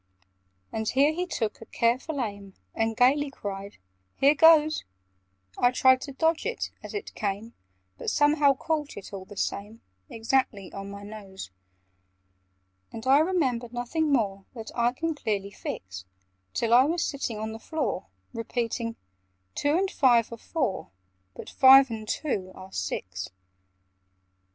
[0.71, 3.77] And here he took a careful aim, And gaily cried
[4.15, 4.83] "Here goes!"
[5.59, 7.53] I tried to dodge it as it came,
[7.99, 11.51] But somehow caught it, all the same, Exactly on my nose.
[12.91, 16.03] And I remember nothing more That I can clearly fix,
[16.55, 18.95] Till I was sitting on the floor, Repeating
[19.53, 20.89] "Two and five are four,
[21.35, 23.29] But five and two are six."